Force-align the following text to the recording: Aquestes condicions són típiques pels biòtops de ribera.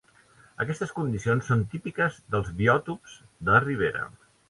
Aquestes 0.63 0.93
condicions 0.99 1.51
són 1.53 1.63
típiques 1.75 2.19
pels 2.33 2.53
biòtops 2.65 3.23
de 3.51 3.65
ribera. 3.71 4.07